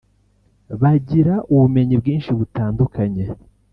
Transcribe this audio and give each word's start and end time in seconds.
bagira 0.81 1.33
ubumenyi 1.53 1.95
bwinshi 2.01 2.29
butandukanye 2.39 3.25